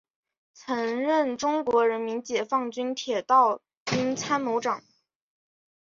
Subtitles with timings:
[0.55, 4.81] 曾任中国人民解放军铁道兵参谋长。